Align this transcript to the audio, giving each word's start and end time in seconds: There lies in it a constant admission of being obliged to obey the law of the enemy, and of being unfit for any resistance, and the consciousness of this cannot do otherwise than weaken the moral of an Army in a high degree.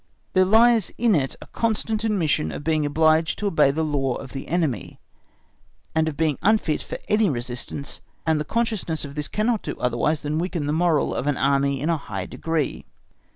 There 0.33 0.45
lies 0.45 0.89
in 0.97 1.13
it 1.13 1.35
a 1.43 1.45
constant 1.45 2.03
admission 2.03 2.51
of 2.51 2.63
being 2.63 2.87
obliged 2.87 3.37
to 3.37 3.45
obey 3.45 3.69
the 3.69 3.83
law 3.83 4.15
of 4.15 4.33
the 4.33 4.47
enemy, 4.47 4.99
and 5.93 6.07
of 6.07 6.17
being 6.17 6.39
unfit 6.41 6.81
for 6.81 6.97
any 7.07 7.29
resistance, 7.29 8.01
and 8.25 8.39
the 8.39 8.43
consciousness 8.43 9.05
of 9.05 9.13
this 9.13 9.27
cannot 9.27 9.61
do 9.61 9.75
otherwise 9.79 10.21
than 10.21 10.39
weaken 10.39 10.65
the 10.65 10.73
moral 10.73 11.13
of 11.13 11.27
an 11.27 11.37
Army 11.37 11.79
in 11.79 11.89
a 11.91 11.97
high 11.97 12.25
degree. 12.25 12.83